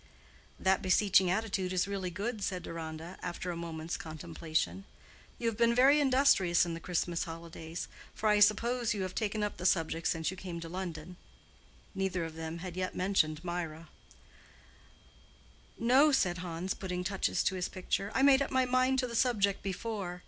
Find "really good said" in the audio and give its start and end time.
1.87-2.63